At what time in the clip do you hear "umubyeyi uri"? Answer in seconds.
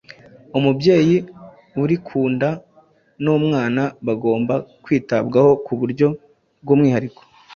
0.57-1.95